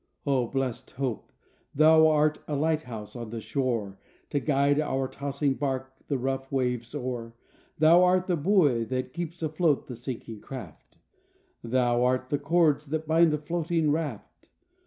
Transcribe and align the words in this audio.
O, 0.25 0.47
blessed 0.47 0.89
Hope! 0.97 1.31
Thou 1.75 2.07
art 2.07 2.39
a 2.47 2.55
light 2.55 2.81
house 2.81 3.15
on 3.15 3.29
the 3.29 3.39
shore 3.39 3.99
To 4.31 4.39
guide 4.39 4.79
our 4.79 5.07
tossing 5.07 5.53
barque 5.53 5.93
the 6.07 6.17
rough 6.17 6.51
waves 6.51 6.95
o'er. 6.95 7.35
Thou 7.77 8.03
art 8.03 8.25
the 8.25 8.35
buoy 8.35 8.83
that 8.85 9.13
keeps 9.13 9.43
afloat 9.43 9.85
the 9.85 9.95
sinking 9.95 10.39
craft, 10.41 10.97
36 11.61 11.63
LIFE 11.63 11.63
WAVES 11.63 11.71
Thou 11.73 12.03
art 12.03 12.29
the 12.29 12.39
cords 12.39 12.85
that 12.87 13.05
bind 13.05 13.31
the 13.31 13.37
floating 13.37 13.91
raft. 13.91 14.49